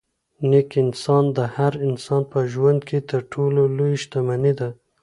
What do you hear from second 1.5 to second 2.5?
هر انسان په